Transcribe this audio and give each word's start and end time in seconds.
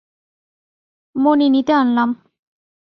মণি 1.15 1.47
নিতে 1.49 1.73
আনলাম। 1.73 2.09